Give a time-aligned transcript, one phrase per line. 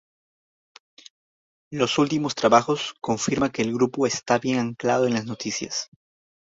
[1.71, 5.89] Los últimos trabajos confirma que el grupo está bien anclado en las noticias.